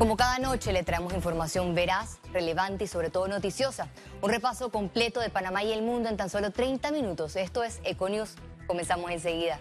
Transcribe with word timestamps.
Como 0.00 0.16
cada 0.16 0.38
noche 0.38 0.72
le 0.72 0.82
traemos 0.82 1.12
información 1.12 1.74
veraz, 1.74 2.20
relevante 2.32 2.84
y 2.84 2.86
sobre 2.86 3.10
todo 3.10 3.28
noticiosa. 3.28 3.88
Un 4.22 4.30
repaso 4.30 4.70
completo 4.70 5.20
de 5.20 5.28
Panamá 5.28 5.62
y 5.62 5.72
el 5.72 5.82
mundo 5.82 6.08
en 6.08 6.16
tan 6.16 6.30
solo 6.30 6.52
30 6.52 6.90
minutos. 6.90 7.36
Esto 7.36 7.62
es 7.62 7.80
Econius. 7.84 8.36
Comenzamos 8.66 9.10
enseguida. 9.10 9.60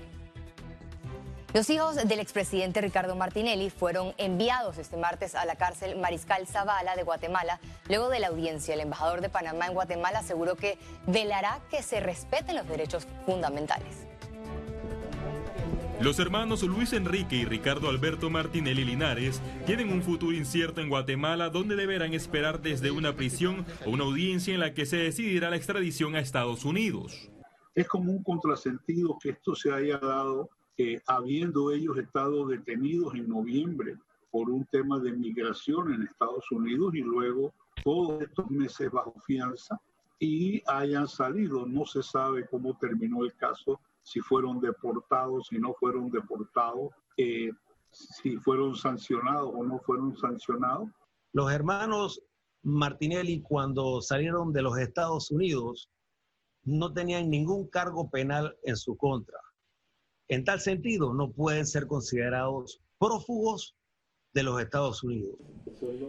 Los 1.53 1.69
hijos 1.69 1.97
del 1.97 2.21
expresidente 2.21 2.79
Ricardo 2.79 3.17
Martinelli 3.17 3.69
fueron 3.69 4.13
enviados 4.17 4.77
este 4.77 4.95
martes 4.95 5.35
a 5.35 5.43
la 5.43 5.57
cárcel 5.57 5.97
Mariscal 5.97 6.47
Zavala 6.47 6.95
de 6.95 7.03
Guatemala. 7.03 7.59
Luego 7.89 8.07
de 8.07 8.21
la 8.21 8.27
audiencia, 8.27 8.75
el 8.75 8.79
embajador 8.79 9.19
de 9.19 9.27
Panamá 9.27 9.67
en 9.67 9.73
Guatemala 9.73 10.19
aseguró 10.19 10.55
que 10.55 10.77
velará 11.05 11.59
que 11.69 11.83
se 11.83 11.99
respeten 11.99 12.55
los 12.55 12.65
derechos 12.65 13.07
fundamentales. 13.25 14.08
Los 16.01 16.17
hermanos 16.17 16.63
Luis 16.63 16.93
Enrique 16.93 17.35
y 17.35 17.43
Ricardo 17.43 17.89
Alberto 17.89 18.29
Martinelli 18.29 18.85
Linares 18.85 19.41
tienen 19.65 19.91
un 19.91 20.01
futuro 20.01 20.31
incierto 20.31 20.79
en 20.79 20.87
Guatemala 20.87 21.49
donde 21.49 21.75
deberán 21.75 22.13
esperar 22.13 22.61
desde 22.61 22.89
una 22.89 23.17
prisión 23.17 23.65
o 23.85 23.89
una 23.89 24.05
audiencia 24.05 24.53
en 24.53 24.61
la 24.61 24.73
que 24.73 24.85
se 24.85 24.95
decidirá 24.95 25.49
la 25.49 25.57
extradición 25.57 26.15
a 26.15 26.21
Estados 26.21 26.63
Unidos. 26.63 27.29
Es 27.75 27.85
como 27.89 28.13
un 28.13 28.23
contrasentido 28.23 29.17
que 29.21 29.31
esto 29.31 29.55
se 29.55 29.73
haya 29.73 29.97
dado 29.97 30.49
eh, 30.77 31.01
habiendo 31.05 31.69
ellos 31.69 31.97
estado 31.97 32.47
detenidos 32.47 33.13
en 33.15 33.27
noviembre 33.27 33.97
por 34.31 34.49
un 34.49 34.65
tema 34.67 34.99
de 34.99 35.11
migración 35.11 35.93
en 35.93 36.03
Estados 36.03 36.49
Unidos 36.49 36.95
y 36.95 37.01
luego 37.01 37.53
todos 37.83 38.21
estos 38.21 38.49
meses 38.49 38.89
bajo 38.89 39.13
fianza 39.27 39.77
y 40.17 40.63
hayan 40.65 41.09
salido. 41.09 41.65
No 41.65 41.85
se 41.85 42.01
sabe 42.03 42.47
cómo 42.49 42.77
terminó 42.77 43.25
el 43.25 43.33
caso 43.35 43.81
si 44.03 44.19
fueron 44.21 44.59
deportados, 44.59 45.47
si 45.47 45.59
no 45.59 45.73
fueron 45.73 46.09
deportados, 46.09 46.89
eh, 47.17 47.51
si 47.91 48.37
fueron 48.37 48.75
sancionados 48.75 49.51
o 49.53 49.63
no 49.63 49.79
fueron 49.79 50.15
sancionados. 50.15 50.89
Los 51.33 51.51
hermanos 51.51 52.21
Martinelli 52.63 53.41
cuando 53.41 54.01
salieron 54.01 54.51
de 54.51 54.61
los 54.61 54.77
Estados 54.77 55.31
Unidos 55.31 55.89
no 56.63 56.93
tenían 56.93 57.29
ningún 57.29 57.67
cargo 57.67 58.09
penal 58.09 58.57
en 58.63 58.75
su 58.75 58.97
contra. 58.97 59.39
En 60.27 60.43
tal 60.43 60.59
sentido, 60.59 61.13
no 61.13 61.31
pueden 61.31 61.65
ser 61.65 61.87
considerados 61.87 62.81
prófugos 62.99 63.75
de 64.33 64.43
los 64.43 64.61
Estados 64.61 65.03
Unidos. 65.03 65.37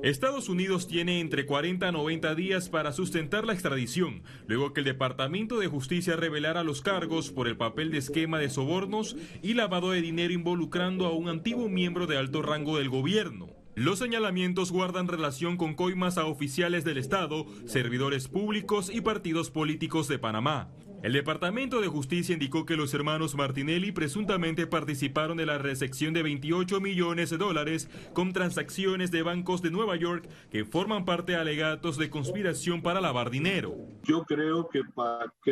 Estados 0.02 0.48
Unidos 0.48 0.86
tiene 0.86 1.20
entre 1.20 1.46
40 1.46 1.88
a 1.88 1.92
90 1.92 2.34
días 2.34 2.68
para 2.68 2.92
sustentar 2.92 3.46
la 3.46 3.52
extradición, 3.52 4.22
luego 4.46 4.72
que 4.72 4.80
el 4.80 4.86
Departamento 4.86 5.58
de 5.58 5.68
Justicia 5.68 6.16
revelara 6.16 6.64
los 6.64 6.82
cargos 6.82 7.30
por 7.30 7.48
el 7.48 7.56
papel 7.56 7.90
de 7.90 7.98
esquema 7.98 8.38
de 8.38 8.50
sobornos 8.50 9.16
y 9.42 9.54
lavado 9.54 9.92
de 9.92 10.02
dinero 10.02 10.34
involucrando 10.34 11.06
a 11.06 11.12
un 11.12 11.28
antiguo 11.28 11.68
miembro 11.68 12.06
de 12.06 12.18
alto 12.18 12.42
rango 12.42 12.78
del 12.78 12.90
gobierno. 12.90 13.48
Los 13.74 14.00
señalamientos 14.00 14.72
guardan 14.72 15.08
relación 15.08 15.56
con 15.56 15.74
coimas 15.74 16.18
a 16.18 16.26
oficiales 16.26 16.84
del 16.84 16.98
Estado, 16.98 17.46
servidores 17.66 18.28
públicos 18.28 18.90
y 18.92 19.00
partidos 19.00 19.50
políticos 19.50 20.08
de 20.08 20.18
Panamá. 20.18 20.70
El 21.02 21.14
Departamento 21.14 21.80
de 21.80 21.88
Justicia 21.88 22.34
indicó 22.34 22.66
que 22.66 22.76
los 22.76 22.92
hermanos 22.92 23.34
Martinelli 23.34 23.90
presuntamente 23.90 24.66
participaron 24.66 25.38
de 25.38 25.46
la 25.46 25.56
recepción 25.56 26.12
de 26.12 26.22
28 26.22 26.78
millones 26.78 27.30
de 27.30 27.38
dólares 27.38 27.88
con 28.12 28.34
transacciones 28.34 29.10
de 29.10 29.22
bancos 29.22 29.62
de 29.62 29.70
Nueva 29.70 29.96
York 29.96 30.28
que 30.50 30.66
forman 30.66 31.06
parte 31.06 31.32
de 31.32 31.38
alegatos 31.38 31.96
de 31.96 32.10
conspiración 32.10 32.82
para 32.82 33.00
lavar 33.00 33.30
dinero. 33.30 33.76
Yo 34.04 34.24
creo 34.24 34.68
que, 34.68 34.82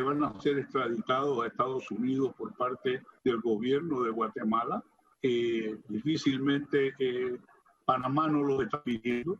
van 0.02 0.22
a 0.22 0.38
ser 0.38 0.58
extraditados 0.58 1.42
a 1.42 1.46
Estados 1.46 1.90
Unidos 1.90 2.34
por 2.36 2.54
parte 2.54 3.02
del 3.24 3.40
gobierno 3.40 4.02
de 4.02 4.10
Guatemala. 4.10 4.84
Eh, 5.22 5.78
difícilmente 5.88 6.92
eh, 6.98 7.38
Panamá 7.86 8.28
no 8.28 8.42
lo 8.42 8.60
está 8.60 8.82
pidiendo 8.82 9.38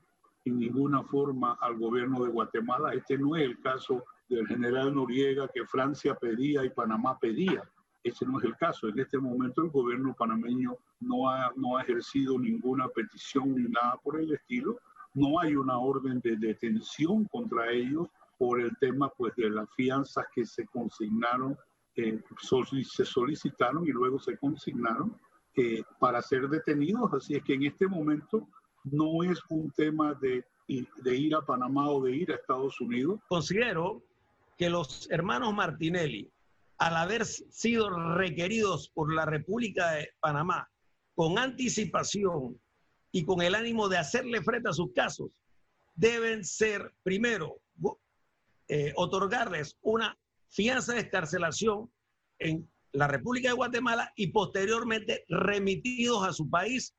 en 0.48 0.58
ninguna 0.58 1.02
forma 1.04 1.56
al 1.60 1.78
gobierno 1.78 2.24
de 2.24 2.30
Guatemala. 2.30 2.92
Este 2.94 3.16
no 3.18 3.36
es 3.36 3.42
el 3.42 3.60
caso 3.60 4.04
del 4.28 4.46
general 4.46 4.94
Noriega 4.94 5.48
que 5.48 5.66
Francia 5.66 6.14
pedía 6.14 6.64
y 6.64 6.70
Panamá 6.70 7.18
pedía. 7.18 7.62
Ese 8.02 8.26
no 8.26 8.38
es 8.38 8.44
el 8.44 8.56
caso. 8.56 8.88
En 8.88 8.98
este 8.98 9.18
momento 9.18 9.62
el 9.62 9.70
gobierno 9.70 10.14
panameño 10.14 10.76
no 11.00 11.28
ha, 11.28 11.52
no 11.56 11.76
ha 11.76 11.82
ejercido 11.82 12.38
ninguna 12.38 12.88
petición 12.88 13.54
ni 13.54 13.68
nada 13.68 13.98
por 14.02 14.20
el 14.20 14.32
estilo. 14.32 14.78
No 15.14 15.40
hay 15.40 15.56
una 15.56 15.78
orden 15.78 16.20
de 16.20 16.36
detención 16.36 17.24
contra 17.26 17.70
ellos 17.70 18.08
por 18.38 18.60
el 18.60 18.76
tema 18.78 19.10
pues, 19.16 19.34
de 19.36 19.50
las 19.50 19.68
fianzas 19.74 20.26
que 20.32 20.46
se 20.46 20.64
consignaron, 20.66 21.58
eh, 21.96 22.22
se 22.40 23.04
solicitaron 23.04 23.84
y 23.86 23.90
luego 23.90 24.20
se 24.20 24.36
consignaron 24.38 25.16
eh, 25.56 25.82
para 25.98 26.22
ser 26.22 26.48
detenidos. 26.48 27.12
Así 27.12 27.34
es 27.34 27.42
que 27.42 27.54
en 27.54 27.64
este 27.64 27.88
momento 27.88 28.46
no 28.92 29.22
es 29.22 29.38
un 29.48 29.70
tema 29.72 30.14
de, 30.14 30.44
ir 30.68 31.34
a 31.34 31.44
Panamá 31.44 31.90
o 31.90 32.02
de 32.02 32.16
ir 32.16 32.30
a 32.30 32.34
Estados 32.34 32.80
Unidos. 32.80 33.20
Considero 33.28 34.02
que 34.56 34.68
los 34.68 35.10
hermanos 35.10 35.54
Martinelli, 35.54 36.30
al 36.78 36.96
haber 36.96 37.24
sido 37.24 37.90
requeridos 38.14 38.90
por 38.90 39.12
la 39.12 39.24
República 39.24 39.92
de 39.92 40.10
Panamá 40.20 40.68
con 41.14 41.38
anticipación 41.38 42.60
y 43.10 43.24
con 43.24 43.42
el 43.42 43.54
ánimo 43.54 43.88
de 43.88 43.98
hacerle 43.98 44.42
frente 44.42 44.68
a 44.68 44.72
sus 44.72 44.92
casos, 44.92 45.30
deben 45.94 46.44
ser, 46.44 46.92
primero, 47.02 47.60
eh, 48.68 48.92
otorgarles 48.96 49.76
una 49.80 50.16
fianza 50.50 50.94
de 50.94 51.00
escarcelación 51.00 51.90
en 52.38 52.68
la 52.92 53.08
República 53.08 53.48
de 53.48 53.54
Guatemala 53.54 54.12
y 54.16 54.28
posteriormente 54.28 55.24
remitidos 55.28 56.26
a 56.26 56.32
su 56.32 56.48
país 56.48 56.94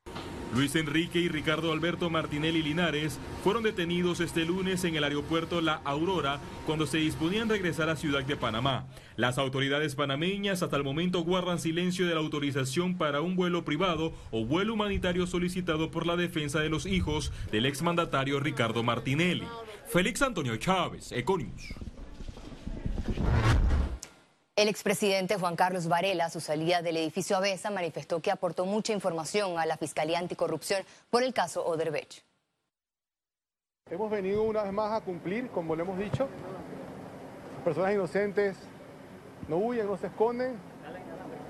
Luis 0.54 0.76
Enrique 0.76 1.20
y 1.20 1.28
Ricardo 1.28 1.72
Alberto 1.72 2.10
Martinelli 2.10 2.64
Linares 2.64 3.20
fueron 3.44 3.62
detenidos 3.62 4.20
este 4.20 4.46
lunes 4.46 4.84
en 4.84 4.96
el 4.96 5.04
aeropuerto 5.04 5.62
La 5.62 5.76
Aurora 5.86 6.40
cuando 6.66 6.88
se 6.88 6.98
disponían 6.98 7.50
a 7.50 7.54
regresar 7.54 7.90
a 7.90 7.96
Ciudad 7.96 8.24
de 8.24 8.36
Panamá. 8.36 8.88
Las 9.16 9.38
autoridades 9.38 9.94
panameñas 9.94 10.64
hasta 10.64 10.78
el 10.78 10.84
momento 10.84 11.22
guardan 11.22 11.60
silencio 11.60 12.08
de 12.08 12.16
la 12.16 12.20
autorización 12.20 12.98
para 12.98 13.22
un 13.22 13.36
vuelo 13.36 13.64
privado 13.64 14.14
o 14.32 14.44
vuelo 14.44 14.74
humanitario 14.74 15.28
solicitado 15.28 15.92
por 15.92 16.08
la 16.08 16.16
defensa 16.16 16.60
de 16.62 16.70
los 16.70 16.88
hijos 16.88 17.31
del 17.52 17.68
exmandatario 17.68 18.40
Ricardo 18.40 18.81
Martinelli. 18.81 19.48
Félix 19.88 20.22
Antonio 20.24 20.58
Chávez, 20.58 21.12
Econius. 21.12 21.74
El 24.59 24.68
expresidente 24.68 25.38
Juan 25.38 25.56
Carlos 25.56 25.88
Varela, 25.88 26.25
a 26.25 26.30
su 26.30 26.42
salida 26.42 26.81
del 26.81 26.97
edificio 26.97 27.38
Avesa, 27.38 27.70
manifestó 27.70 28.20
que 28.20 28.30
aportó 28.30 28.66
mucha 28.66 28.92
información 28.92 29.58
a 29.58 29.66
la 29.66 29.78
Fiscalía 29.78 30.20
Anticorrupción 30.20 30.84
por 31.09 31.24
el 31.24 31.34
caso 31.34 31.66
Oderbech. 31.66 32.25
Hemos 33.90 34.12
venido 34.12 34.44
una 34.44 34.64
vez 34.64 34.74
más 34.74 34.92
a 34.92 35.00
cumplir, 35.00 35.48
como 35.52 35.78
le 35.78 35.84
hemos 35.84 35.98
dicho. 35.98 36.28
Personas 37.64 37.94
inocentes 37.94 38.58
no 39.48 39.56
huyen, 39.56 39.88
no 39.88 39.96
se 39.96 40.08
esconden, 40.08 40.58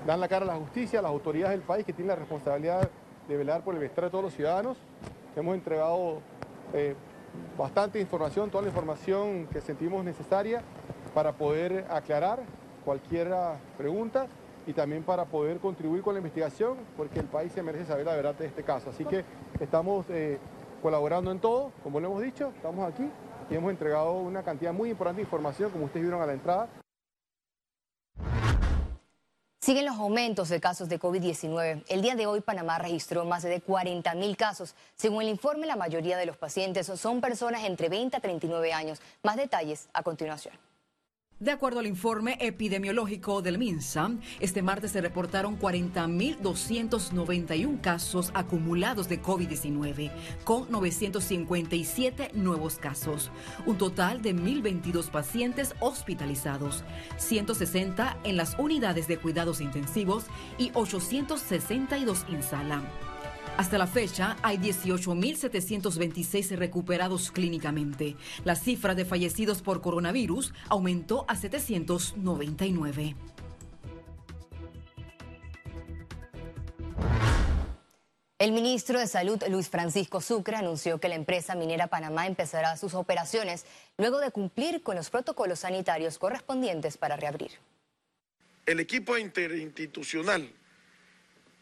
dan 0.06 0.20
la 0.20 0.28
cara 0.28 0.44
a 0.44 0.54
la 0.54 0.54
justicia, 0.54 1.00
a 1.00 1.02
las 1.02 1.10
autoridades 1.10 1.58
del 1.58 1.66
país 1.66 1.84
que 1.84 1.92
tienen 1.92 2.10
la 2.10 2.14
responsabilidad 2.14 2.88
de 3.26 3.36
velar 3.36 3.64
por 3.64 3.74
el 3.74 3.80
bienestar 3.80 4.04
de 4.04 4.10
todos 4.10 4.22
los 4.22 4.34
ciudadanos. 4.34 4.78
Hemos 5.34 5.56
entregado 5.56 6.20
eh, 6.74 6.94
bastante 7.58 7.98
información, 7.98 8.52
toda 8.52 8.62
la 8.62 8.68
información 8.68 9.48
que 9.48 9.60
sentimos 9.60 10.04
necesaria 10.04 10.62
para 11.12 11.32
poder 11.32 11.88
aclarar 11.90 12.38
cualquier 12.90 13.28
pregunta 13.78 14.26
y 14.66 14.72
también 14.72 15.04
para 15.04 15.24
poder 15.24 15.60
contribuir 15.60 16.02
con 16.02 16.12
la 16.12 16.18
investigación, 16.18 16.76
porque 16.96 17.20
el 17.20 17.26
país 17.26 17.52
se 17.52 17.62
merece 17.62 17.86
saber 17.86 18.04
la 18.04 18.16
verdad 18.16 18.34
de 18.34 18.46
este 18.46 18.64
caso. 18.64 18.90
Así 18.90 19.04
que 19.04 19.24
estamos 19.60 20.06
eh, 20.08 20.40
colaborando 20.82 21.30
en 21.30 21.38
todo, 21.38 21.70
como 21.84 22.00
lo 22.00 22.08
hemos 22.08 22.20
dicho, 22.20 22.52
estamos 22.56 22.92
aquí 22.92 23.08
y 23.48 23.54
hemos 23.54 23.70
entregado 23.70 24.14
una 24.14 24.42
cantidad 24.42 24.72
muy 24.72 24.90
importante 24.90 25.18
de 25.18 25.22
información, 25.22 25.70
como 25.70 25.84
ustedes 25.84 26.02
vieron 26.02 26.20
a 26.20 26.26
la 26.26 26.32
entrada. 26.32 26.68
Siguen 29.60 29.86
los 29.86 29.96
aumentos 29.96 30.48
de 30.48 30.60
casos 30.60 30.88
de 30.88 30.98
COVID-19. 30.98 31.84
El 31.86 32.02
día 32.02 32.16
de 32.16 32.26
hoy 32.26 32.40
Panamá 32.40 32.80
registró 32.80 33.24
más 33.24 33.44
de 33.44 33.60
40 33.60 34.16
mil 34.16 34.36
casos. 34.36 34.74
Según 34.96 35.22
el 35.22 35.28
informe, 35.28 35.68
la 35.68 35.76
mayoría 35.76 36.16
de 36.16 36.26
los 36.26 36.36
pacientes 36.36 36.88
son 36.88 37.20
personas 37.20 37.62
entre 37.62 37.88
20 37.88 38.16
a 38.16 38.20
39 38.20 38.72
años. 38.72 39.00
Más 39.22 39.36
detalles 39.36 39.88
a 39.92 40.02
continuación. 40.02 40.69
De 41.40 41.50
acuerdo 41.52 41.80
al 41.80 41.86
informe 41.86 42.36
epidemiológico 42.38 43.40
del 43.40 43.56
MINSA, 43.56 44.10
este 44.40 44.60
martes 44.60 44.92
se 44.92 45.00
reportaron 45.00 45.58
40.291 45.58 47.80
casos 47.80 48.30
acumulados 48.34 49.08
de 49.08 49.22
COVID-19, 49.22 50.10
con 50.44 50.70
957 50.70 52.32
nuevos 52.34 52.76
casos, 52.76 53.30
un 53.64 53.78
total 53.78 54.20
de 54.20 54.36
1.022 54.36 55.10
pacientes 55.10 55.74
hospitalizados, 55.80 56.84
160 57.16 58.18
en 58.22 58.36
las 58.36 58.58
unidades 58.58 59.08
de 59.08 59.16
cuidados 59.16 59.62
intensivos 59.62 60.26
y 60.58 60.72
862 60.74 62.26
en 62.28 62.42
sala. 62.42 62.82
Hasta 63.56 63.78
la 63.78 63.86
fecha 63.86 64.36
hay 64.42 64.56
18.726 64.58 66.56
recuperados 66.56 67.30
clínicamente. 67.30 68.16
La 68.44 68.56
cifra 68.56 68.94
de 68.94 69.04
fallecidos 69.04 69.60
por 69.62 69.80
coronavirus 69.80 70.52
aumentó 70.68 71.24
a 71.28 71.36
799. 71.36 73.16
El 78.40 78.52
ministro 78.52 78.98
de 78.98 79.06
Salud, 79.06 79.38
Luis 79.50 79.68
Francisco 79.68 80.22
Sucre, 80.22 80.56
anunció 80.56 80.98
que 80.98 81.10
la 81.10 81.14
empresa 81.14 81.54
minera 81.54 81.88
Panamá 81.88 82.26
empezará 82.26 82.74
sus 82.78 82.94
operaciones 82.94 83.66
luego 83.98 84.18
de 84.18 84.30
cumplir 84.30 84.82
con 84.82 84.96
los 84.96 85.10
protocolos 85.10 85.58
sanitarios 85.58 86.16
correspondientes 86.16 86.96
para 86.96 87.16
reabrir. 87.16 87.50
El 88.64 88.80
equipo 88.80 89.18
interinstitucional 89.18 90.50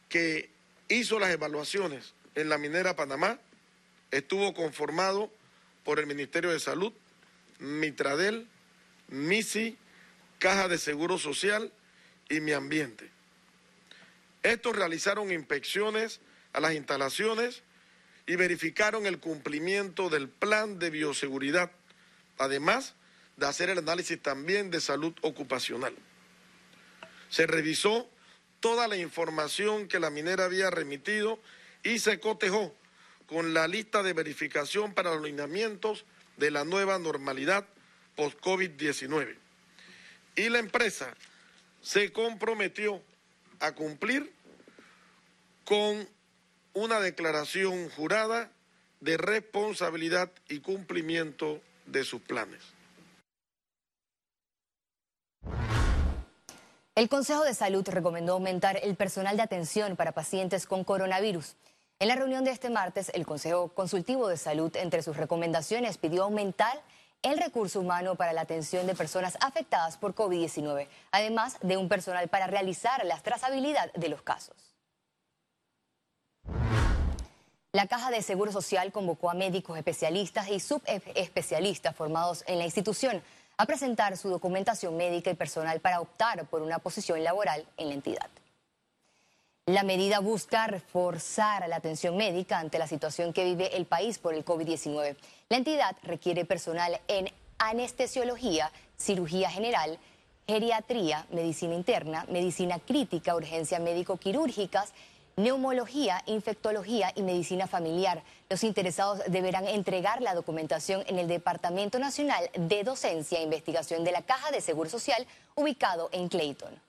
que 0.09 0.58
hizo 0.89 1.19
las 1.19 1.31
evaluaciones 1.31 2.15
en 2.35 2.49
la 2.49 2.59
minera 2.59 2.97
Panamá 2.97 3.39
estuvo 4.11 4.55
conformado 4.55 5.31
por 5.85 5.99
el 5.99 6.07
Ministerio 6.07 6.51
de 6.51 6.61
Salud, 6.61 6.93
Mitradel, 7.59 8.47
MISI, 9.09 9.77
Caja 10.39 10.69
de 10.69 10.79
Seguro 10.79 11.19
Social 11.19 11.73
y 12.29 12.41
Mi 12.41 12.53
Ambiente. 12.53 13.11
Estos 14.43 14.77
realizaron 14.77 15.33
inspecciones 15.33 16.21
a 16.53 16.61
las 16.61 16.75
instalaciones 16.75 17.63
y 18.27 18.37
verificaron 18.37 19.07
el 19.07 19.19
cumplimiento 19.19 20.11
del 20.11 20.29
plan 20.29 20.79
de 20.79 20.91
bioseguridad, 20.91 21.73
además 22.39 22.95
de 23.37 23.47
hacer 23.47 23.71
el 23.71 23.79
análisis 23.79 24.21
también 24.21 24.71
de 24.71 24.81
salud 24.81 25.15
ocupacional. 25.23 25.95
Se 27.31 27.47
revisó 27.47 28.09
toda 28.61 28.89
la 28.89 28.97
información 28.97 29.89
que 29.89 30.01
la 30.01 30.11
minera 30.11 30.45
había 30.45 30.71
remitido 30.71 31.39
y 31.83 31.99
se 31.99 32.21
cotejó 32.21 32.75
con 33.27 33.55
la 33.55 33.69
lista 33.69 34.03
de 34.03 34.13
verificación 34.13 34.95
para 34.95 35.15
los 35.15 35.23
lineamientos 35.23 36.05
de 36.37 36.51
la 36.51 36.65
nueva 36.65 36.99
normalidad 36.99 37.67
post-COVID-19. 38.17 39.37
Y 40.37 40.49
la 40.49 40.59
empresa 40.59 41.15
se 41.83 42.13
comprometió 42.13 43.03
a 43.61 43.73
cumplir 43.73 44.33
con 45.65 46.09
una 46.73 47.01
declaración 47.01 47.89
jurada 47.91 48.51
de 49.01 49.17
responsabilidad 49.17 50.33
y 50.49 50.61
cumplimiento 50.61 51.61
de 51.87 52.05
sus 52.05 52.21
planes. 52.23 52.78
El 56.99 57.09
Consejo 57.09 57.45
de 57.45 57.55
Salud 57.55 57.89
recomendó 57.89 58.33
aumentar 58.33 58.81
el 58.83 58.97
personal 58.97 59.37
de 59.37 59.45
atención 59.45 59.95
para 59.95 60.11
pacientes 60.11 60.67
con 60.67 60.83
coronavirus. 60.83 61.55
En 62.01 62.09
la 62.09 62.17
reunión 62.17 62.43
de 62.43 62.51
este 62.51 62.71
martes, 62.71 63.13
el 63.15 63.25
Consejo 63.25 63.69
Consultivo 63.69 64.27
de 64.27 64.37
Salud, 64.37 64.75
entre 64.75 65.05
sus 65.05 65.17
recomendaciones, 65.17 65.97
pidió 65.97 66.25
aumentar 66.25 66.83
el 67.23 67.39
recurso 67.39 67.79
humano 67.79 68.17
para 68.17 68.33
la 68.33 68.41
atención 68.41 68.85
de 68.89 68.97
personas 68.97 69.39
afectadas 69.41 69.97
por 69.97 70.17
COVID-19, 70.17 70.89
además 71.13 71.59
de 71.63 71.77
un 71.77 71.89
personal 71.89 72.27
para 72.27 72.49
realizar 72.49 73.07
la 73.07 73.21
trazabilidad 73.21 73.93
de 73.93 74.09
los 74.09 74.23
casos. 74.23 74.57
La 77.71 77.87
Caja 77.87 78.11
de 78.11 78.23
Seguro 78.23 78.51
Social 78.51 78.91
convocó 78.91 79.31
a 79.31 79.35
médicos 79.35 79.79
especialistas 79.79 80.49
y 80.49 80.59
subespecialistas 80.59 81.95
formados 81.95 82.43
en 82.49 82.59
la 82.59 82.65
institución 82.65 83.23
a 83.59 83.67
presentar 83.67 84.17
su 84.17 84.29
documentación 84.31 84.97
médica 84.97 85.31
y 85.31 85.35
personal 85.35 85.81
para 85.81 86.01
optar 86.01 86.47
por 86.47 86.63
una 86.63 86.79
posición 86.79 87.23
laboral 87.23 87.67
en 87.77 87.89
la 87.89 87.95
entidad. 87.95 88.31
La 89.67 89.83
medida 89.83 90.21
busca 90.21 90.67
reforzar 90.67 91.69
la 91.69 91.77
atención 91.77 92.17
médica 92.17 92.59
ante 92.59 92.79
la 92.79 92.87
situación 92.87 93.35
que 93.35 93.45
vive 93.45 93.77
el 93.77 93.85
país 93.85 94.19
por 94.19 94.33
el 94.33 94.45
COVID-19. 94.45 95.17
La 95.51 95.57
entidad 95.59 95.95
requiere 96.05 96.47
personal 96.47 96.99
en 97.09 97.31
anestesiología, 97.59 98.73
cirugía 98.97 99.51
general, 99.51 99.99
geriatría, 100.47 101.27
medicina 101.31 101.75
interna, 101.75 102.25
medicina 102.31 102.79
crítica, 102.79 103.37
urgencia 103.37 103.79
médico-quirúrgicas, 103.79 104.95
neumología, 105.39 106.23
infectología 106.27 107.13
y 107.15 107.23
medicina 107.23 107.67
familiar. 107.67 108.23
Los 108.51 108.65
interesados 108.65 109.21
deberán 109.29 109.67
entregar 109.67 110.21
la 110.21 110.35
documentación 110.35 111.03
en 111.07 111.19
el 111.19 111.29
Departamento 111.29 111.99
Nacional 111.99 112.51
de 112.55 112.85
Docencia 112.85 113.39
e 113.39 113.45
Investigación 113.45 114.05
de 114.05 114.13
la 114.13 114.23
Caja 114.23 114.51
de 114.51 114.61
Seguro 114.61 114.91
Social, 114.91 115.27
ubicado 115.55 116.11
en 116.13 116.29
Clayton. 116.29 116.89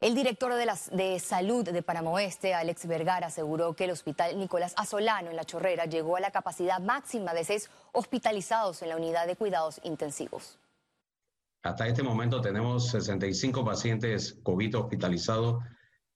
El 0.00 0.16
director 0.16 0.52
de, 0.54 0.68
de, 0.96 1.20
Salud 1.20 1.64
de 1.64 1.80
Panamá 1.80 2.10
Oeste, 2.10 2.54
Alex 2.54 2.86
Vergara, 2.88 3.28
aseguró 3.28 3.74
que 3.74 3.84
el 3.84 3.92
hospital 3.92 4.36
Nicolás 4.36 4.74
Azolano 4.76 5.30
en 5.30 5.36
La 5.36 5.44
Chorrera 5.44 5.84
llegó 5.84 6.16
a 6.16 6.20
la 6.20 6.32
capacidad 6.32 6.80
máxima 6.80 7.34
de 7.34 7.44
seis 7.44 7.70
hospitalizados 7.92 8.82
en 8.82 8.88
la 8.88 8.96
unidad 8.96 9.28
de 9.28 9.36
cuidados 9.36 9.80
intensivos. 9.84 10.58
Hasta 11.62 11.86
este 11.86 12.02
momento 12.02 12.40
tenemos 12.40 12.90
65 12.90 13.64
pacientes 13.64 14.36
COVID 14.42 14.78
hospitalizados 14.78 15.62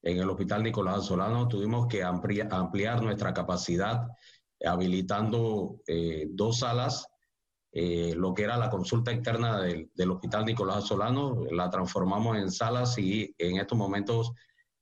en 0.07 0.19
el 0.19 0.31
Hospital 0.31 0.63
Nicolás 0.63 0.99
Azolano. 0.99 1.49
Tuvimos 1.49 1.87
que 1.89 2.03
ampliar, 2.03 3.03
nuestra 3.03 3.35
capacidad 3.35 4.07
habilitando 4.65 5.81
eh, 5.87 6.29
dos 6.31 6.61
salas 6.61 7.07
eh, 7.79 8.15
lo 8.17 8.33
que 8.33 8.45
era 8.45 8.57
la 8.57 8.71
consulta 8.71 9.13
interna 9.13 9.61
del, 9.61 10.11
Hospital 10.11 10.47
Nicolás 10.47 10.87
Solano, 10.87 11.45
la 11.51 11.69
transformamos 11.69 12.39
en 12.39 12.51
salas 12.51 12.97
y 12.97 13.35
en 13.37 13.59
estos 13.59 13.77
momentos 13.77 14.33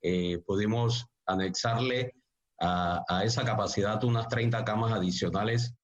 eh, 0.00 0.38
pudimos 0.46 1.04
anexarle 1.26 2.12
a, 2.60 3.02
a 3.08 3.24
esa 3.24 3.44
capacidad 3.44 4.04
unas 4.04 4.28
30 4.28 4.64
camas 4.64 4.92
adicionales. 4.92 5.74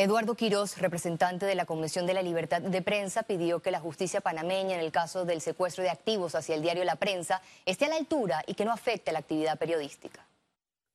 Eduardo 0.00 0.36
Quirós, 0.36 0.80
representante 0.80 1.44
de 1.44 1.56
la 1.56 1.66
Comisión 1.66 2.06
de 2.06 2.14
la 2.14 2.22
Libertad 2.22 2.62
de 2.62 2.82
Prensa, 2.82 3.24
pidió 3.24 3.58
que 3.58 3.72
la 3.72 3.80
justicia 3.80 4.20
panameña 4.20 4.76
en 4.76 4.80
el 4.80 4.92
caso 4.92 5.24
del 5.24 5.40
secuestro 5.40 5.82
de 5.82 5.90
activos 5.90 6.36
hacia 6.36 6.54
el 6.54 6.62
diario 6.62 6.84
La 6.84 6.94
Prensa 6.94 7.42
esté 7.66 7.86
a 7.86 7.88
la 7.88 7.96
altura 7.96 8.44
y 8.46 8.54
que 8.54 8.64
no 8.64 8.70
afecte 8.70 9.10
la 9.10 9.18
actividad 9.18 9.58
periodística. 9.58 10.24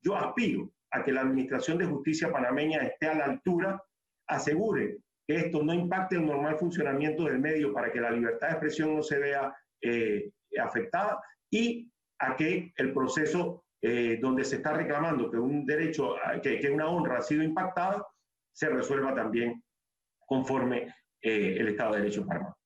Yo 0.01 0.15
aspiro 0.15 0.69
a 0.89 1.03
que 1.03 1.11
la 1.11 1.19
Administración 1.19 1.79
de 1.79 1.85
Justicia 1.85 2.31
panameña 2.31 2.79
esté 2.79 3.07
a 3.07 3.15
la 3.15 3.25
altura, 3.25 3.83
asegure 4.25 4.99
que 5.27 5.35
esto 5.35 5.61
no 5.61 5.73
impacte 5.73 6.15
el 6.15 6.25
normal 6.25 6.57
funcionamiento 6.57 7.25
del 7.25 7.39
medio 7.39 7.73
para 7.73 7.91
que 7.91 7.99
la 7.99 8.09
libertad 8.09 8.47
de 8.47 8.53
expresión 8.53 8.95
no 8.95 9.03
se 9.03 9.19
vea 9.19 9.53
eh, 9.81 10.31
afectada 10.61 11.21
y 11.51 11.91
a 12.19 12.37
que 12.37 12.71
el 12.77 12.93
proceso 12.93 13.65
eh, 13.81 14.17
donde 14.21 14.45
se 14.45 14.55
está 14.55 14.71
reclamando 14.71 15.29
que 15.29 15.35
un 15.35 15.65
derecho, 15.65 16.15
que, 16.41 16.57
que, 16.61 16.69
una 16.69 16.87
honra 16.87 17.17
ha 17.17 17.21
sido 17.21 17.43
impactada, 17.43 18.01
se 18.53 18.69
resuelva 18.69 19.13
también 19.13 19.63
conforme 20.25 20.95
eh, 21.21 21.57
el 21.59 21.67
Estado 21.69 21.93
de 21.93 22.01
Derecho 22.01 22.21
en 22.21 22.27
Panamá. 22.27 22.57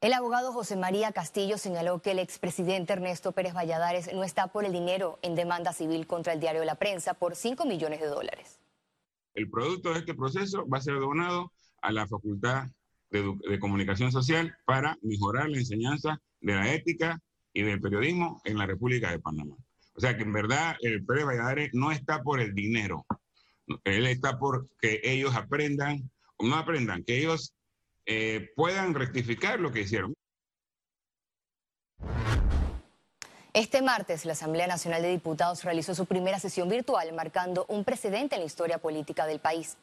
El 0.00 0.12
abogado 0.12 0.52
José 0.52 0.76
María 0.76 1.12
Castillo 1.12 1.56
señaló 1.56 2.02
que 2.02 2.10
el 2.10 2.18
expresidente 2.18 2.92
Ernesto 2.92 3.32
Pérez 3.32 3.54
Valladares 3.54 4.12
no 4.12 4.22
está 4.22 4.48
por 4.48 4.66
el 4.66 4.72
dinero 4.72 5.18
en 5.22 5.34
demanda 5.34 5.72
civil 5.72 6.06
contra 6.06 6.34
el 6.34 6.40
diario 6.40 6.60
de 6.60 6.66
la 6.66 6.74
prensa 6.74 7.14
por 7.14 7.36
5 7.36 7.64
millones 7.64 8.00
de 8.00 8.08
dólares. 8.08 8.60
El 9.32 9.48
producto 9.48 9.94
de 9.94 10.00
este 10.00 10.14
proceso 10.14 10.68
va 10.68 10.76
a 10.76 10.82
ser 10.82 10.98
donado 11.00 11.52
a 11.80 11.90
la 11.90 12.06
Facultad 12.06 12.68
de, 13.10 13.58
Comunicación 13.58 14.12
Social 14.12 14.54
para 14.66 14.98
mejorar 15.00 15.48
la 15.48 15.58
enseñanza 15.58 16.20
de 16.40 16.54
la 16.54 16.72
ética 16.74 17.18
y 17.54 17.62
del 17.62 17.80
periodismo 17.80 18.42
en 18.44 18.58
la 18.58 18.66
República 18.66 19.10
de 19.10 19.20
Panamá. 19.20 19.56
O 19.96 20.00
sea 20.00 20.16
que 20.16 20.22
en 20.24 20.32
verdad 20.32 20.76
el 20.80 21.04
Pérez 21.04 21.24
Valladares 21.24 21.70
no 21.72 21.92
está 21.92 22.22
por 22.22 22.40
el 22.40 22.54
dinero, 22.54 23.06
él 23.84 24.06
está 24.06 24.38
por 24.38 24.68
que 24.80 25.00
ellos 25.04 25.34
aprendan, 25.34 26.10
o 26.36 26.46
no 26.46 26.56
aprendan, 26.56 27.04
que 27.04 27.18
ellos 27.18 27.54
eh, 28.06 28.50
puedan 28.56 28.94
rectificar 28.94 29.60
lo 29.60 29.72
que 29.72 29.82
hicieron. 29.82 30.14
Este 33.52 33.82
martes, 33.82 34.24
la 34.24 34.32
Asamblea 34.32 34.66
Nacional 34.66 35.02
de 35.02 35.10
Diputados 35.10 35.62
realizó 35.62 35.94
su 35.94 36.06
primera 36.06 36.40
sesión 36.40 36.68
virtual, 36.68 37.12
marcando 37.12 37.64
un 37.68 37.84
precedente 37.84 38.34
en 38.34 38.40
la 38.40 38.46
historia 38.46 38.78
política 38.78 39.26
del 39.26 39.38
país. 39.38 39.76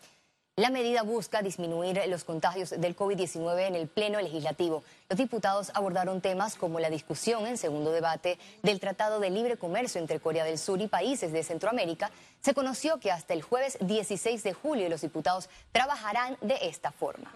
La 0.62 0.70
medida 0.70 1.01
busca 1.01 1.41
disminuir 1.41 2.00
los 2.08 2.24
contagios 2.24 2.70
del 2.70 2.96
COVID-19 2.96 3.65
en 3.65 3.74
el 3.74 3.88
Pleno 3.88 4.22
Legislativo. 4.22 4.84
Los 5.10 5.18
diputados 5.18 5.72
abordaron 5.74 6.22
temas 6.22 6.56
como 6.56 6.80
la 6.80 6.91
discusión 6.91 7.48
en 7.48 7.58
segundo 7.58 7.91
debate 7.91 8.38
del 8.62 8.80
Tratado 8.80 9.20
de 9.20 9.32
Libre 9.32 9.58
Comercio 9.58 10.00
entre 10.00 10.20
Corea 10.20 10.46
del 10.46 10.60
Sur 10.60 10.80
y 10.80 10.88
países 10.88 11.32
de 11.32 11.41
Centroamérica. 11.41 12.12
Se 12.41 12.53
conoció 12.53 13.00
que 13.00 13.12
hasta 13.12 13.34
el 13.34 13.41
jueves 13.41 13.80
16 13.82 14.44
de 14.44 14.53
julio 14.53 14.88
los 14.88 15.01
diputados 15.01 15.50
trabajarán 15.72 16.38
de 16.41 16.60
esta 16.62 16.91
forma. 16.91 17.34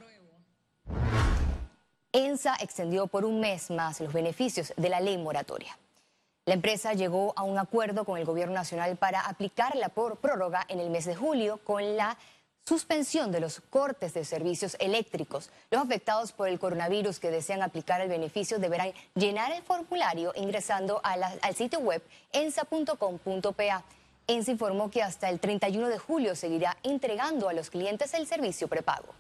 ENSA 2.12 2.58
extendió 2.62 3.08
por 3.08 3.26
un 3.26 3.40
mes 3.40 3.72
más 3.72 4.02
los 4.02 4.14
beneficios 4.14 4.72
de 4.78 4.90
la 4.90 5.00
ley 5.00 5.18
moratoria. 5.18 5.76
La 6.46 6.54
empresa 6.54 6.94
llegó 6.94 7.34
a 7.36 7.42
un 7.42 7.58
acuerdo 7.58 8.06
con 8.06 8.20
el 8.20 8.26
Gobierno 8.26 8.54
Nacional 8.54 8.98
para 8.98 9.22
aplicar 9.22 9.76
la 9.76 9.90
prórroga 9.90 10.64
en 10.70 10.80
el 10.80 10.92
mes 10.92 11.06
de 11.06 11.16
julio 11.16 11.60
con 11.64 11.98
la 11.98 12.20
suspensión 12.68 13.32
de 13.32 13.40
los 13.40 13.62
cortes 13.70 14.14
de 14.14 14.26
servicios 14.26 14.76
eléctricos. 14.80 15.50
Los 15.70 15.82
afectados 15.84 16.32
por 16.32 16.50
el 16.50 16.60
coronavirus 16.60 17.20
que 17.20 17.30
desean 17.30 17.62
aplicar 17.62 18.02
el 18.02 18.10
beneficio 18.10 18.60
deberán 18.60 18.92
llenar 19.14 19.52
el 19.52 19.62
formulario 19.62 20.34
ingresando 20.36 21.00
al 21.04 21.56
sitio 21.56 21.80
web 21.80 22.02
ensa.com.pa. 22.32 23.84
ENSA 24.28 24.52
informó 24.52 24.90
que 24.90 25.04
hasta 25.04 25.30
el 25.30 25.40
31 25.40 25.88
de 25.88 26.00
julio 26.00 26.36
seguirá 26.36 26.78
entregando 26.82 27.48
a 27.48 27.54
los 27.54 27.70
clientes 27.70 28.14
el 28.16 28.26
servicio 28.26 28.68
prepago. 28.68 29.14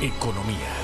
Economía. 0.00 0.81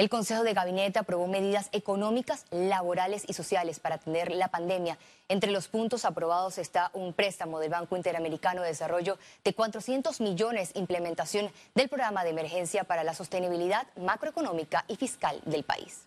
El 0.00 0.08
Consejo 0.08 0.44
de 0.44 0.54
Gabinete 0.54 0.98
aprobó 0.98 1.26
medidas 1.26 1.68
económicas, 1.72 2.46
laborales 2.50 3.22
y 3.28 3.34
sociales 3.34 3.80
para 3.80 3.96
atender 3.96 4.34
la 4.34 4.48
pandemia. 4.48 4.96
Entre 5.28 5.50
los 5.50 5.68
puntos 5.68 6.06
aprobados 6.06 6.56
está 6.56 6.90
un 6.94 7.12
préstamo 7.12 7.60
del 7.60 7.68
Banco 7.68 7.98
Interamericano 7.98 8.62
de 8.62 8.68
Desarrollo 8.68 9.18
de 9.44 9.52
400 9.52 10.22
millones, 10.22 10.70
implementación 10.74 11.52
del 11.74 11.90
programa 11.90 12.24
de 12.24 12.30
emergencia 12.30 12.84
para 12.84 13.04
la 13.04 13.12
sostenibilidad 13.12 13.86
macroeconómica 13.96 14.86
y 14.88 14.96
fiscal 14.96 15.38
del 15.44 15.64
país. 15.64 16.06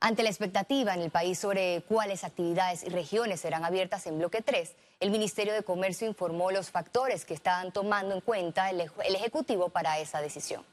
Ante 0.00 0.22
la 0.22 0.30
expectativa 0.30 0.94
en 0.94 1.02
el 1.02 1.10
país 1.10 1.38
sobre 1.38 1.82
cuáles 1.86 2.24
actividades 2.24 2.84
y 2.84 2.88
regiones 2.88 3.40
serán 3.40 3.66
abiertas 3.66 4.06
en 4.06 4.16
bloque 4.16 4.40
3, 4.40 4.74
el 5.00 5.10
Ministerio 5.10 5.52
de 5.52 5.62
Comercio 5.62 6.08
informó 6.08 6.50
los 6.50 6.70
factores 6.70 7.26
que 7.26 7.34
estaban 7.34 7.70
tomando 7.70 8.14
en 8.14 8.22
cuenta 8.22 8.70
el, 8.70 8.80
Ejecutivo 8.80 9.68
para 9.68 9.98
esa 9.98 10.22
decisión 10.22 10.64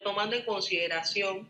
tomando 0.00 0.36
en 0.36 0.44
consideración 0.44 1.48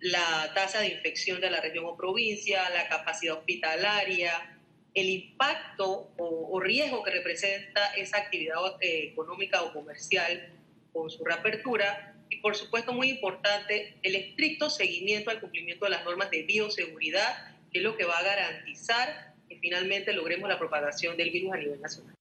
la 0.00 0.52
tasa 0.54 0.80
de 0.80 0.88
infección 0.88 1.40
de 1.40 1.50
la 1.50 1.60
región 1.60 1.84
o 1.86 1.96
provincia, 1.96 2.68
la 2.70 2.88
capacidad 2.88 3.36
hospitalaria, 3.36 4.58
el 4.94 5.10
impacto 5.10 6.10
o, 6.16 6.60
riesgo 6.60 7.02
que 7.04 7.10
representa 7.10 7.94
esa 7.94 8.18
actividad 8.18 8.56
eh, 8.80 9.10
económica 9.12 9.62
o 9.62 9.72
comercial 9.72 10.52
con 10.92 11.08
su 11.08 11.24
reapertura 11.24 12.16
y 12.28 12.36
por 12.40 12.56
supuesto 12.56 12.92
muy 12.92 13.10
importante 13.10 13.96
el 14.02 14.16
estricto 14.16 14.68
seguimiento 14.70 15.30
al 15.30 15.40
cumplimiento 15.40 15.84
de 15.84 15.92
las 15.92 16.04
normas 16.04 16.30
de 16.30 16.42
bioseguridad, 16.42 17.56
que 17.72 17.78
es 17.78 17.84
lo 17.84 17.96
que 17.96 18.04
va 18.04 18.18
a 18.18 18.22
garantizar 18.22 19.34
que 19.48 19.58
finalmente 19.58 20.12
logremos 20.12 20.48
la 20.48 20.58
propagación 20.58 21.16
del 21.16 21.30
virus 21.30 21.54
a 21.54 21.56
nivel 21.56 21.80
nacional. 21.80 22.17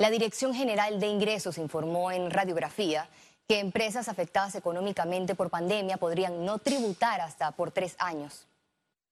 La 0.00 0.10
Dirección 0.10 0.54
General 0.54 1.00
de 1.00 1.08
Ingresos 1.08 1.58
informó 1.58 2.12
en 2.12 2.30
radiografía 2.30 3.08
que 3.48 3.58
empresas 3.58 4.08
afectadas 4.08 4.54
económicamente 4.54 5.34
por 5.34 5.50
pandemia 5.50 5.96
podrían 5.96 6.44
no 6.44 6.58
tributar 6.58 7.20
hasta 7.20 7.50
por 7.50 7.72
tres 7.72 7.96
años. 7.98 8.46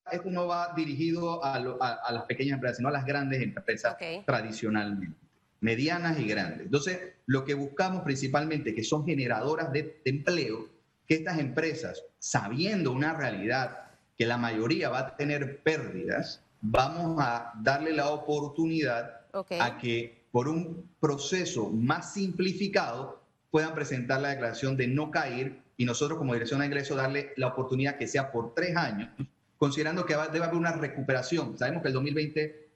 Esto 0.08 0.30
no 0.30 0.46
va 0.46 0.72
dirigido 0.76 1.42
a, 1.42 1.58
las 1.58 2.22
pequeñas 2.26 2.54
empresas, 2.54 2.76
sino 2.76 2.88
a 2.88 2.92
las 2.92 3.04
grandes 3.04 3.42
empresas 3.42 3.96
tradicionalmente, 4.24 5.18
medianas 5.58 6.20
y 6.20 6.28
grandes. 6.28 6.66
Entonces, 6.66 7.00
lo 7.26 7.44
que 7.44 7.54
buscamos 7.54 8.04
principalmente, 8.04 8.72
que 8.72 8.84
son 8.84 9.04
generadoras 9.04 9.72
de, 9.72 10.00
empleo, 10.04 10.68
que 11.08 11.14
estas 11.14 11.40
empresas, 11.40 12.04
sabiendo 12.20 12.92
una 12.92 13.12
realidad 13.12 13.88
que 14.16 14.24
la 14.24 14.36
mayoría 14.36 14.88
va 14.88 15.00
a 15.00 15.16
tener 15.16 15.64
pérdidas, 15.64 16.44
vamos 16.60 17.16
a 17.20 17.52
darle 17.60 17.92
la 17.92 18.10
oportunidad 18.10 19.22
a 19.58 19.78
que 19.78 20.25
por 20.36 20.48
un 20.48 20.90
proceso 21.00 21.70
más 21.70 22.12
simplificado 22.12 23.22
puedan 23.50 23.74
presentar 23.74 24.20
la 24.20 24.28
declaración 24.28 24.76
de 24.76 24.86
no 24.86 25.10
caer 25.10 25.62
y 25.78 25.86
nosotros 25.86 26.18
como 26.18 26.34
dirección 26.34 26.60
de 26.60 26.66
ingreso 26.66 26.94
darle 26.94 27.32
la 27.36 27.46
oportunidad 27.46 27.96
que 27.96 28.06
sea 28.06 28.30
por 28.30 28.52
tres 28.52 28.76
años, 28.76 29.08
considerando 29.56 30.04
que 30.04 30.12
debe 30.12 30.44
haber 30.44 30.58
una 30.58 30.72
recuperación. 30.72 31.56
Sabemos 31.56 31.80
que 31.80 31.88
el 31.88 31.94
2020 31.94 32.68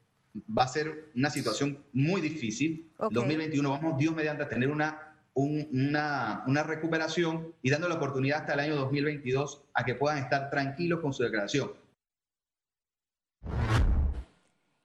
va 0.59 0.63
a 0.63 0.69
ser 0.69 1.11
una 1.15 1.29
situación 1.29 1.85
muy 1.93 2.23
difícil. 2.23 2.89
Okay. 2.97 3.15
2021 3.15 3.71
vamos, 3.71 3.99
Dios 3.99 4.15
mediante, 4.15 4.45
a 4.45 4.49
tener 4.49 4.71
una, 4.71 5.19
una, 5.35 6.45
una 6.47 6.63
recuperación 6.63 7.53
y 7.61 7.69
dando 7.69 7.91
la 7.91 7.97
oportunidad 7.97 8.41
hasta 8.41 8.55
el 8.55 8.61
año 8.61 8.77
2022 8.77 9.65
a 9.75 9.85
que 9.85 9.97
puedan 9.97 10.17
estar 10.17 10.49
tranquilos 10.49 11.01
con 11.01 11.13
su 11.13 11.25
declaración. 11.25 11.73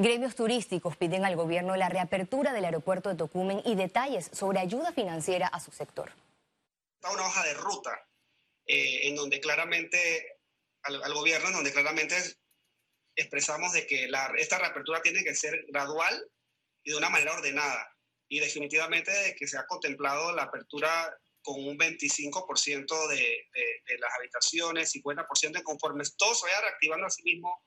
Gremios 0.06 0.36
turísticos 0.36 0.96
piden 0.98 1.26
al 1.26 1.36
gobierno 1.36 1.76
la 1.76 1.90
reapertura 1.90 2.54
del 2.54 2.66
aeropuerto 2.66 3.10
de 3.10 3.16
Tocumen 3.16 3.64
y 3.66 3.74
detalles 3.74 4.30
sobre 4.32 4.60
ayuda 4.60 4.94
financiera 4.94 5.48
a 5.48 5.60
su 5.60 5.72
sector. 5.72 6.12
Está 7.02 7.12
una 7.12 7.26
hoja 7.26 7.44
de 7.44 7.56
ruta 7.56 8.08
eh, 8.68 9.08
en 9.08 9.16
donde 9.16 9.40
claramente, 9.40 10.38
al, 10.84 11.12
gobierno, 11.12 11.48
en 11.48 11.56
donde 11.56 11.74
claramente 11.74 12.16
expresamos 13.16 13.74
de 13.74 13.88
que 13.88 14.08
esta 14.38 14.60
reapertura 14.60 15.02
tiene 15.02 15.24
que 15.24 15.34
ser 15.34 15.66
gradual 15.70 16.24
y 16.84 16.92
de 16.92 16.98
una 16.98 17.10
manera 17.10 17.34
ordenada. 17.34 17.92
Y 18.28 18.40
definitivamente 18.40 19.12
de 19.12 19.36
que 19.36 19.48
se 19.48 19.58
ha 19.58 19.66
contemplado 19.66 20.36
la 20.36 20.44
apertura 20.44 21.18
con 21.42 21.56
un 21.56 21.80
25% 21.80 23.08
de, 23.08 23.48
de, 23.88 23.98
las 23.98 24.14
habitaciones, 24.20 24.94
50% 24.94 25.52
de 25.52 25.64
conforme 25.64 26.04
todo 26.16 26.36
se 26.36 26.46
vaya 26.46 26.62
reactivando 26.62 27.08
a 27.08 27.10
sí 27.10 27.24
mismo 27.24 27.60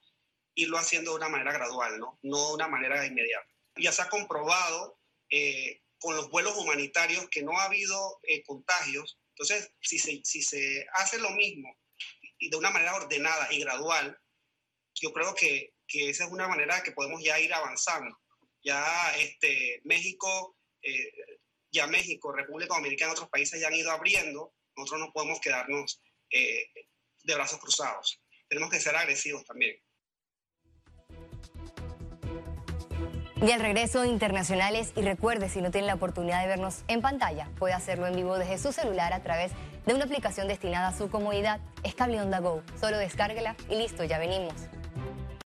irlo 0.55 0.77
haciendo 0.77 1.11
de 1.11 1.17
una 1.17 1.29
manera 1.29 1.53
gradual, 1.53 1.99
¿no? 1.99 2.19
No 2.21 2.49
de 2.49 2.53
una 2.55 2.67
manera 2.67 3.05
inmediata. 3.05 3.47
Ya 3.77 3.91
se 3.91 4.01
ha 4.01 4.09
comprobado 4.09 4.99
eh, 5.29 5.81
con 5.99 6.15
los 6.15 6.29
vuelos 6.29 6.57
humanitarios 6.57 7.27
que 7.29 7.43
no 7.43 7.57
ha 7.57 7.65
habido 7.65 8.19
eh, 8.23 8.43
contagios. 8.43 9.19
Entonces, 9.29 9.71
si 9.81 9.99
se, 9.99 10.21
si 10.23 10.41
se 10.41 10.85
hace 10.93 11.17
lo 11.17 11.29
mismo 11.31 11.73
y 12.37 12.49
de 12.49 12.57
una 12.57 12.71
manera 12.71 12.95
ordenada 12.95 13.51
y 13.51 13.59
gradual, 13.59 14.17
yo 14.95 15.13
creo 15.13 15.33
que, 15.35 15.73
que 15.87 16.09
esa 16.09 16.25
es 16.25 16.31
una 16.31 16.47
manera 16.47 16.83
que 16.83 16.91
podemos 16.91 17.23
ya 17.23 17.39
ir 17.39 17.53
avanzando. 17.53 18.17
Ya 18.63 19.13
este, 19.17 19.81
México, 19.85 20.57
eh, 20.81 21.11
ya 21.71 21.87
México, 21.87 22.33
República 22.33 22.75
Dominicana 22.75 23.11
y 23.11 23.13
otros 23.13 23.29
países 23.29 23.61
ya 23.61 23.67
han 23.67 23.75
ido 23.75 23.91
abriendo, 23.91 24.53
nosotros 24.75 25.07
no 25.07 25.13
podemos 25.13 25.39
quedarnos 25.39 26.01
de 26.29 27.35
brazos 27.35 27.59
cruzados. 27.59 28.21
Tenemos 28.47 28.69
que 28.69 28.79
ser 28.79 28.95
agresivos 28.95 29.43
también. 29.45 29.79
Y 33.41 33.51
al 33.51 33.61
regreso 33.61 34.03
internacionales, 34.03 34.91
y 34.97 35.01
recuerde, 35.01 35.47
si 35.47 35.61
no 35.61 35.71
tiene 35.71 35.87
la 35.87 35.93
oportunidad 35.93 36.41
de 36.41 36.47
vernos 36.47 36.83
en 36.89 37.01
pantalla, 37.01 37.47
puede 37.57 37.73
hacerlo 37.73 38.05
en 38.05 38.15
vivo 38.15 38.37
desde 38.37 38.57
su 38.57 38.73
celular 38.73 39.13
a 39.13 39.21
través 39.21 39.53
de 39.85 39.93
una 39.93 40.03
aplicación 40.03 40.49
destinada 40.49 40.89
a 40.89 40.93
su 40.93 41.09
comodidad. 41.09 41.61
Es 41.83 41.95
Onda 42.01 42.39
Go. 42.39 42.61
Solo 42.81 42.97
descárguela 42.97 43.55
y 43.69 43.75
listo, 43.75 44.03
ya 44.03 44.17
venimos. 44.17 44.53